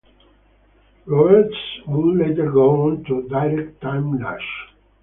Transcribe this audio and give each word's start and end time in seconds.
Roberts 1.05 1.55
would 1.85 2.17
later 2.17 2.49
go 2.51 2.85
on 2.89 3.03
to 3.03 3.29
direct 3.29 3.79
"Timelash". 3.81 4.67